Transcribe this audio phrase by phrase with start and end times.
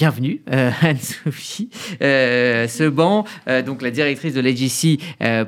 [0.00, 1.68] bienvenue Anne-Sophie
[2.00, 3.26] Seban,
[3.66, 4.98] donc la directrice de l'AGC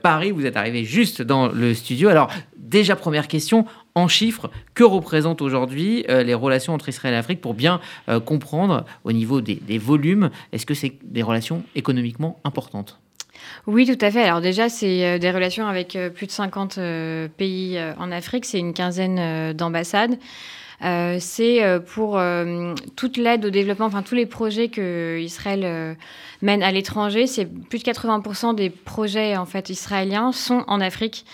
[0.00, 0.30] Paris.
[0.30, 2.08] Vous êtes arrivée juste dans le studio.
[2.08, 7.42] Alors déjà première question, en chiffres, que représentent aujourd'hui les relations entre Israël et l'Afrique
[7.42, 7.78] pour bien
[8.24, 12.98] comprendre au niveau des, des volumes, est-ce que c'est des relations économiquement importantes?
[13.66, 14.22] Oui, tout à fait.
[14.22, 18.44] Alors déjà, c'est euh, des relations avec euh, plus de 50 euh, pays en Afrique,
[18.44, 20.18] c'est une quinzaine d'ambassades.
[20.80, 22.20] C'est pour
[22.96, 25.96] toute l'aide au développement, enfin tous les projets que Israël
[26.42, 27.26] mène à l'étranger.
[27.26, 31.24] C'est plus de 80% des projets en fait israéliens sont en Afrique.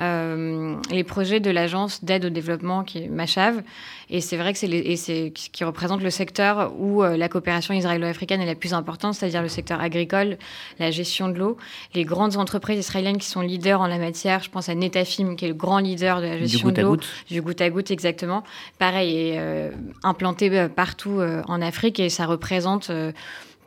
[0.00, 3.62] Euh, les projets de l'agence d'aide au développement qui est Machav.
[4.10, 8.40] Et c'est vrai que c'est ce qui représente le secteur où euh, la coopération israélo-africaine
[8.40, 10.36] est la plus importante, c'est-à-dire le secteur agricole,
[10.80, 11.56] la gestion de l'eau.
[11.94, 15.44] Les grandes entreprises israéliennes qui sont leaders en la matière, je pense à Netafim, qui
[15.44, 16.96] est le grand leader de la gestion de l'eau.
[17.30, 18.42] Du goutte à goutte, exactement.
[18.78, 19.70] Pareil, est euh,
[20.02, 22.90] implanté partout en Afrique et ça représente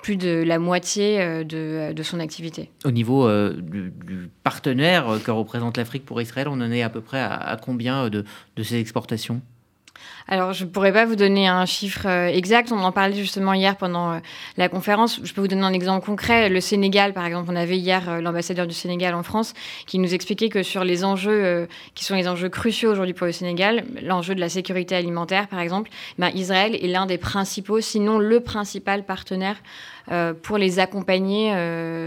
[0.07, 2.71] plus de la moitié euh, de, son activité.
[2.85, 3.91] Au niveau euh, du,
[4.41, 8.23] partenaire que représente l'Afrique pour Israël, on en est à peu près à, combien de,
[8.55, 9.41] de ces exportations?
[10.29, 12.73] Alors, je ne pourrais pas vous donner un chiffre euh, exact.
[12.73, 14.19] On en parlait justement hier pendant euh,
[14.57, 15.21] la conférence.
[15.23, 16.49] Je peux vous donner un exemple concret.
[16.49, 19.53] Le Sénégal, par exemple, on avait hier euh, l'ambassadeur du Sénégal en France
[19.85, 23.31] qui nous expliquait que sur les enjeux qui sont les enjeux cruciaux aujourd'hui pour le
[23.31, 28.19] Sénégal, l'enjeu de la sécurité alimentaire, par exemple, ben, Israël est l'un des principaux, sinon
[28.19, 29.55] le principal partenaire
[30.41, 31.51] pour les accompagner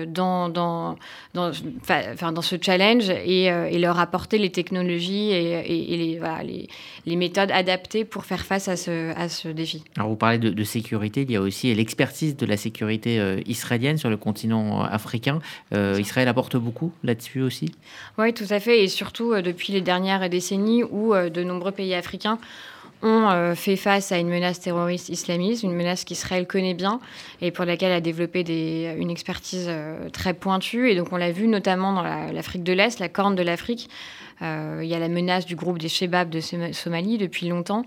[0.07, 0.97] dans,
[1.35, 6.19] ce challenge et, leur apporter les technologies et,
[7.07, 9.85] les méthodes adaptées pour faire face à ce, à ce défi.
[9.97, 13.99] Alors vous parlez de, sécurité, il y a aussi l'expertise de la sécurité euh, israélienne
[13.99, 15.41] sur le continent africain.
[15.73, 17.73] Euh, Israël apporte beaucoup là-dessus aussi?
[18.19, 21.95] Oui, tout à fait, et surtout euh, depuis les dernières décennies où de nombreux pays
[21.95, 22.39] africains
[23.03, 27.01] ont fait face à une menace terroriste islamiste, une menace qu'Israël connaît bien
[27.41, 28.41] et pour laquelle a développé
[28.99, 29.71] une expertise
[30.13, 30.91] très pointue.
[30.91, 33.89] Et donc on l'a vu notamment dans l'Afrique de l'Est, la corne de l'Afrique,
[34.43, 37.85] euh, il y a la menace du groupe des Shebab de Somalie depuis longtemps.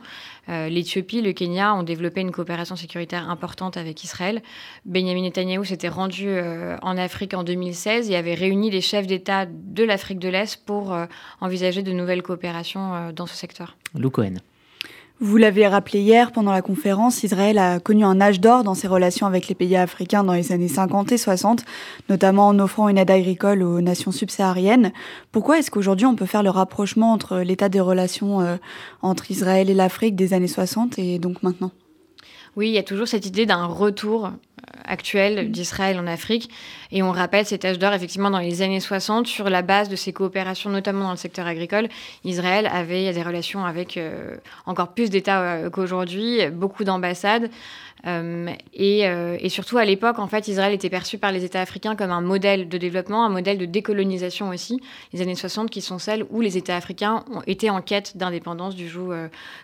[0.50, 4.42] Euh, L'Éthiopie, le Kenya ont développé une coopération sécuritaire importante avec Israël.
[4.86, 9.46] Benjamin Netanyahu s'était rendu euh, en Afrique en 2016 et avait réuni les chefs d'État
[9.48, 10.96] de l'Afrique de l'Est pour
[11.42, 13.76] envisager de nouvelles coopérations dans ce secteur.
[13.96, 14.36] Lou Cohen.
[15.20, 18.88] Vous l'avez rappelé hier pendant la conférence, Israël a connu un âge d'or dans ses
[18.88, 21.64] relations avec les pays africains dans les années 50 et 60,
[22.10, 24.92] notamment en offrant une aide agricole aux nations subsahariennes.
[25.32, 28.58] Pourquoi est-ce qu'aujourd'hui on peut faire le rapprochement entre l'état des relations euh,
[29.02, 31.72] entre Israël et l'Afrique des années 60 et donc maintenant?
[32.56, 34.32] Oui, il y a toujours cette idée d'un retour
[34.86, 36.50] actuelle d'Israël en Afrique.
[36.92, 39.96] Et on rappelle cet âge d'or, effectivement, dans les années 60, sur la base de
[39.96, 41.88] ces coopérations, notamment dans le secteur agricole.
[42.24, 47.50] Israël avait des relations avec euh, encore plus d'États euh, qu'aujourd'hui, beaucoup d'ambassades.
[48.06, 51.96] Euh, et, et, surtout, à l'époque, en fait, Israël était perçu par les États africains
[51.96, 54.82] comme un modèle de développement, un modèle de décolonisation aussi.
[55.14, 58.76] Les années 60, qui sont celles où les États africains ont été en quête d'indépendance
[58.76, 59.14] du joug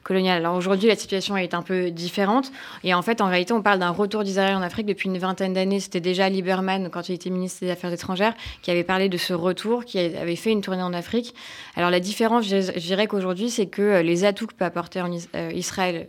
[0.03, 0.37] colonial.
[0.37, 2.51] Alors aujourd'hui, la situation est un peu différente.
[2.83, 5.53] Et en fait, en réalité, on parle d'un retour d'Israël en Afrique depuis une vingtaine
[5.53, 5.79] d'années.
[5.79, 9.33] C'était déjà Lieberman, quand il était ministre des Affaires étrangères, qui avait parlé de ce
[9.33, 11.33] retour, qui avait fait une tournée en Afrique.
[11.75, 15.01] Alors la différence, je dirais qu'aujourd'hui, c'est que les atouts que peut apporter
[15.35, 16.07] euh, Israël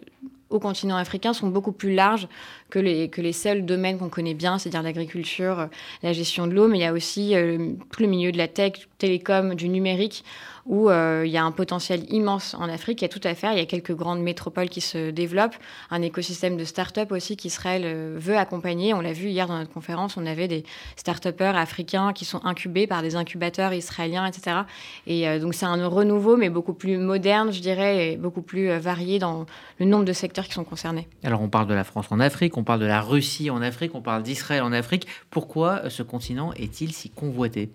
[0.51, 2.29] au continent africain sont beaucoup plus larges
[2.69, 5.69] que les, que les seuls domaines qu'on connaît bien, c'est-à-dire l'agriculture,
[6.03, 8.49] la gestion de l'eau, mais il y a aussi euh, tout le milieu de la
[8.49, 10.25] tech, télécom, du numérique,
[10.67, 13.01] où euh, il y a un potentiel immense en Afrique.
[13.01, 13.53] Il y a tout à faire.
[13.53, 15.57] Il y a quelques grandes métropoles qui se développent,
[15.91, 18.95] un écosystème de start-up aussi qu'Israël euh, veut accompagner.
[18.95, 20.65] On l'a vu hier dans notre conférence, on avait des
[20.97, 24.59] start-upers africains qui sont incubés par des incubateurs israéliens, etc.
[25.07, 28.69] Et euh, donc c'est un renouveau, mais beaucoup plus moderne, je dirais, et beaucoup plus
[28.79, 29.47] varié dans
[29.79, 31.09] le nombre de secteurs qui sont concernés.
[31.23, 33.95] Alors on parle de la France en Afrique, on parle de la Russie en Afrique,
[33.95, 35.07] on parle d'Israël en Afrique.
[35.31, 37.71] Pourquoi ce continent est-il si convoité?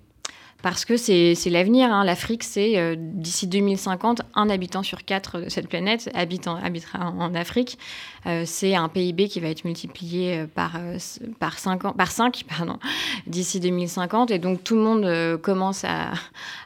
[0.65, 1.93] Parce que c'est l'avenir.
[1.93, 2.03] Hein.
[2.03, 6.59] L'Afrique, c'est euh, d'ici 2050, un habitant sur quatre de cette planète habitera
[7.19, 7.77] en Afrique.
[8.25, 10.71] Euh, c'est un PIB qui va être multiplié euh, par,
[11.37, 12.45] par, 5, par 5
[13.27, 14.31] d'ici 2050.
[14.31, 16.13] Et donc tout le monde commence à,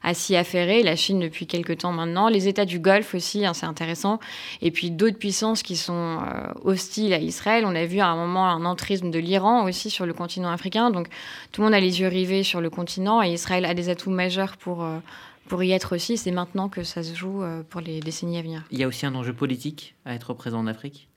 [0.01, 0.81] à s'y affairer.
[0.81, 2.29] La Chine depuis quelques temps maintenant.
[2.29, 4.21] Les États du Golfe aussi, hein, c'est intéressant.
[4.61, 6.19] Et puis d'autres puissances qui sont
[6.63, 7.65] hostiles à Israël.
[7.67, 10.89] On a vu à un moment un entrisme de l'Iran aussi sur le continent africain.
[10.89, 11.09] Donc
[11.51, 14.11] tout le monde a les yeux rivés sur le continent et Israël a des atouts
[14.11, 14.99] majeurs pour, euh,
[15.47, 16.17] pour y être aussi.
[16.17, 18.63] C'est maintenant que ça se joue euh, pour les décennies à venir.
[18.71, 21.07] Il y a aussi un enjeu politique à être présent en Afrique?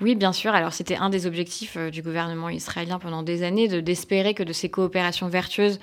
[0.00, 0.54] Oui, bien sûr.
[0.54, 4.42] Alors, c'était un des objectifs euh, du gouvernement israélien pendant des années, de d'espérer que
[4.42, 5.78] de ces coopérations vertueuses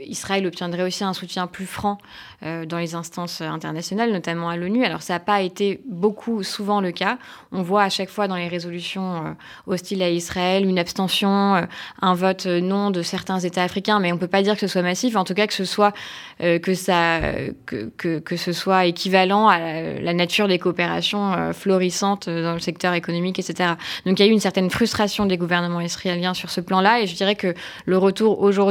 [0.00, 1.98] Israël obtiendrait aussi un soutien plus franc
[2.42, 4.84] dans les instances internationales, notamment à l'ONU.
[4.84, 7.18] Alors ça n'a pas été beaucoup, souvent le cas.
[7.52, 9.36] On voit à chaque fois dans les résolutions
[9.66, 11.66] hostiles à Israël une abstention,
[12.00, 14.66] un vote non de certains États africains, mais on ne peut pas dire que ce
[14.68, 15.92] soit massif, en tout cas que ce soit,
[16.40, 17.20] que ça,
[17.66, 23.38] que, que, ce soit équivalent à la, nature des coopérations florissantes dans le secteur économique,
[23.38, 23.70] etc.
[24.06, 27.06] Donc il y a eu une certaine frustration des gouvernements israéliens sur ce plan-là, et
[27.06, 27.54] je dirais que
[27.86, 28.67] le retour aujourd'hui,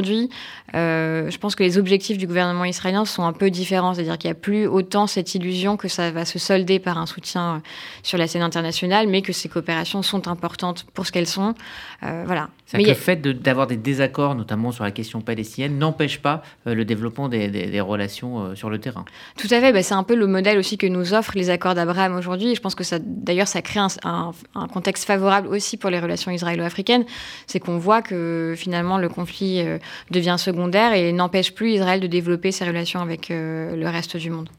[0.76, 4.30] euh, je pense que les objectifs du gouvernement israélien sont un peu différents, c'est-à-dire qu'il
[4.30, 7.60] n'y a plus autant cette illusion que ça va se solder par un soutien euh,
[8.04, 11.54] sur la scène internationale, mais que ces coopérations sont importantes pour ce qu'elles sont.
[12.04, 12.50] Euh, voilà.
[12.74, 17.30] Mais le fait d'avoir des désaccords, notamment sur la question palestinienne, n'empêche pas le développement
[17.30, 19.06] des, relations sur le terrain.
[19.38, 19.72] Tout à fait.
[19.72, 22.56] Bah, c'est un peu le modèle aussi que nous offrent les accords d'Abraham aujourd'hui.
[22.56, 26.32] Je pense que ça, d'ailleurs, ça crée un, un, contexte favorable aussi pour les relations
[26.32, 27.06] israélo-africaines.
[27.46, 29.64] C'est qu'on voit que finalement le conflit
[30.12, 34.30] devient secondaire et n'empêche plus Israël de développer ses relations avec euh, le reste du
[34.30, 34.50] monde.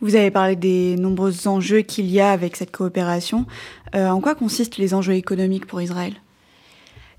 [0.00, 3.46] Vous avez parlé des nombreux enjeux qu'il y a avec cette coopération.
[3.94, 6.14] Euh, en quoi consistent les enjeux économiques pour Israël?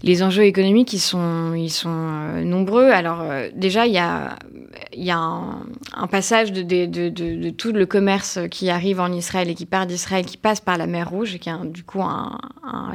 [0.04, 2.92] Les enjeux économiques, ils sont, ils sont euh, nombreux.
[2.92, 4.38] Alors euh, déjà, il y a,
[4.96, 9.56] y a un, passage de, de, de, tout le commerce qui arrive en Israël et
[9.56, 12.38] qui part d'Israël, qui passe par la mer Rouge, qui est du coup un,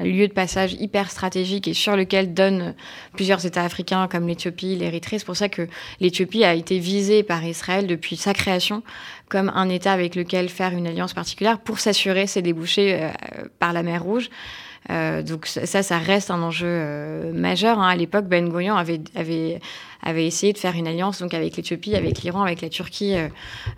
[0.04, 2.74] lieu de passage hyper stratégique et sur lequel donnent
[3.14, 5.18] plusieurs États africains comme l'Éthiopie, l'Érythrée.
[5.18, 5.66] C'est pour ça que
[6.00, 8.82] l'Éthiopie a été visée par Israël depuis sa création
[9.28, 13.10] comme un État avec lequel faire une alliance particulière pour s'assurer ses débouchés euh,
[13.58, 14.28] par la mer Rouge.
[14.90, 17.78] Euh, donc ça, ça reste un enjeu euh, majeur.
[17.78, 17.88] Hein.
[17.88, 19.60] À l'époque, Ben Gurion avait, avait,
[20.02, 23.14] avait essayé de faire une alliance donc avec l'Éthiopie, avec l'Iran, avec la Turquie,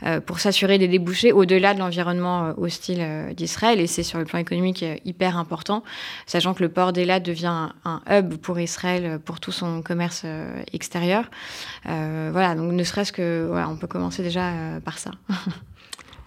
[0.03, 3.06] euh, pour s'assurer des débouchés au-delà de l'environnement hostile
[3.37, 3.81] d'Israël.
[3.81, 5.83] Et c'est sur le plan économique hyper important,
[6.27, 10.25] sachant que le port d'Elat devient un, hub pour Israël pour tout son commerce
[10.73, 11.31] extérieur.
[11.85, 14.53] voilà, donc ne serait-ce que, voilà, on peut commencer déjà
[14.85, 15.11] par ça.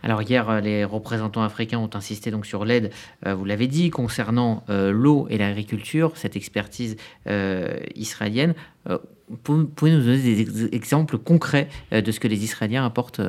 [0.08, 2.92] Alors hier, euh, les représentants africains ont insisté donc sur l'aide,
[3.26, 6.96] euh, vous l'avez dit, concernant euh, l'eau et l'agriculture, cette expertise
[7.96, 8.54] israélienne.
[9.44, 13.20] Pouvez nous donner des exemples concrets de ce que les Israéliens apportent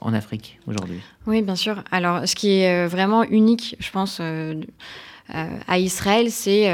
[0.00, 1.00] en Afrique aujourd'hui?
[1.26, 1.82] Oui, bien sûr.
[1.90, 4.20] Alors, ce qui est vraiment unique, je pense,
[5.32, 6.66] à Israël, c'est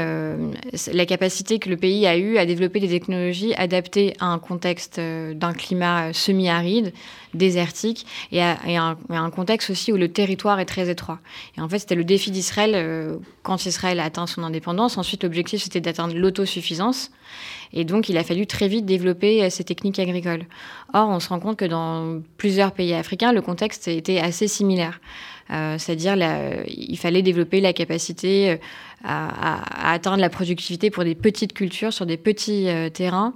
[0.91, 4.99] la capacité que le pays a eue à développer des technologies adaptées à un contexte
[4.99, 6.93] d'un climat semi-aride,
[7.33, 8.57] désertique et, à,
[9.09, 11.19] un, contexte aussi où le territoire est très étroit.
[11.57, 14.97] Et en fait, c'était le défi d'Israël euh, quand Israël a atteint son indépendance.
[14.97, 17.11] Ensuite, l'objectif, c'était d'atteindre l'autosuffisance.
[17.73, 20.45] Et donc, il a fallu très vite développer euh, ces techniques agricoles.
[20.93, 24.99] Or, on se rend compte que dans plusieurs pays africains, le contexte était assez similaire.
[25.49, 26.15] Euh, c'est-à-dire,
[26.67, 28.59] il fallait développer la capacité
[29.03, 33.33] à, atteindre la productivité pour des petites cultures sur des petits terrains.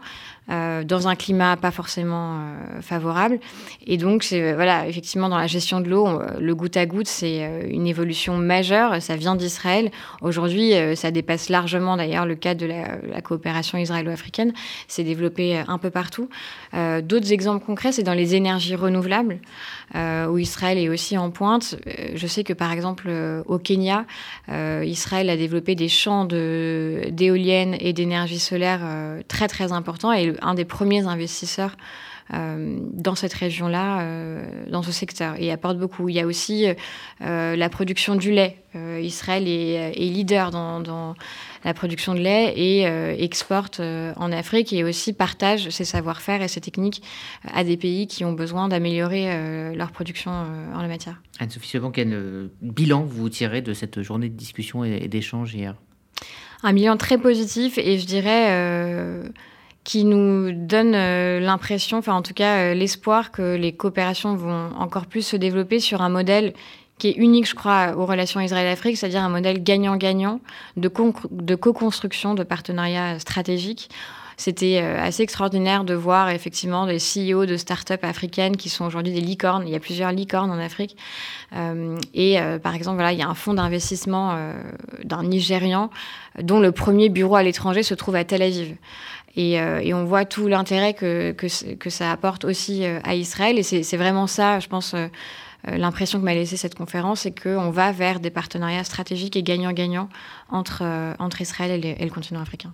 [0.52, 3.40] Euh, dans un climat pas forcément euh, favorable.
[3.88, 7.46] Et donc, c'est, voilà, effectivement, dans la gestion de l'eau, le goutte à goutte, c'est
[7.46, 9.02] euh, une évolution majeure.
[9.02, 9.92] Ça vient d'Israël.
[10.22, 14.52] Aujourd'hui, ça dépasse largement d'ailleurs le cadre de la, coopération israélo-africaine.
[14.88, 16.28] C'est développé un peu partout.
[16.74, 19.40] d'autres exemples concrets, c'est dans les énergies renouvelables,
[19.96, 21.76] où Israël est aussi en pointe.
[22.16, 23.12] je sais que par exemple,
[23.46, 24.06] au Kenya,
[24.50, 28.82] Israël a développé des champs de, d'éoliennes et d'énergie solaire
[29.28, 30.14] très très importants.
[30.14, 31.76] Et un des premiers investisseurs
[32.34, 35.36] euh, dans cette région-là, euh, dans ce secteur.
[35.38, 36.08] Et apporte beaucoup.
[36.08, 36.66] Il y a aussi
[37.22, 38.58] euh, la production du lait.
[39.02, 41.16] Israël est, leader dans,
[41.66, 42.84] la production de lait et
[43.22, 47.04] exporte en Afrique et aussi partage ses savoir-faire et ses techniques
[47.54, 51.22] à des pays qui ont besoin d'améliorer leur production en la matière.
[51.40, 55.76] Anne-Sophie Sebon, quel bilan vous tirez de cette journée de discussion et d'échange hier?
[56.64, 59.34] Un bilan très positif et je dirais
[59.84, 64.72] qui nous donne euh, l'impression, enfin en tout cas euh, l'espoir que les coopérations vont
[64.78, 66.54] encore plus se développer sur un modèle
[67.00, 70.40] qui est unique, je crois, aux relations Israël-Afrique, c'est-à-dire un modèle gagnant-gagnant
[70.78, 70.92] de,
[71.32, 73.90] de co-construction, de partenariat stratégique.
[74.38, 79.14] C'était euh, assez extraordinaire de voir effectivement des CEO de start-up africaines qui sont aujourd'hui
[79.14, 79.68] des licornes.
[79.68, 80.96] Il y a plusieurs licornes en Afrique.
[82.14, 84.54] et par exemple, voilà, il y a un fonds d'investissement
[85.04, 85.90] d'un Nigérian
[86.40, 88.76] dont le premier bureau à l'étranger se trouve à Tel Aviv.
[89.38, 93.58] Euh, et, on voit tout l'intérêt que, que, ça apporte aussi euh, à Israël.
[93.58, 95.08] Et c'est vraiment ça, je pense, euh,
[95.66, 100.10] l'impression que m'a laissé cette conférence, c'est qu'on va vers des partenariats stratégiques et gagnant-gagnant
[100.50, 100.84] entre,
[101.20, 102.70] entre Israël et, et le continent africain.